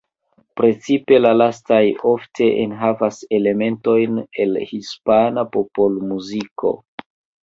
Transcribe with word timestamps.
Precipe 0.59 1.17
la 1.25 1.33
lastaj 1.41 1.81
ofte 2.11 2.47
enhavas 2.61 3.19
elementojn 3.39 4.17
el 4.45 4.55
hispana 4.71 5.45
popolmuziko. 5.57 6.73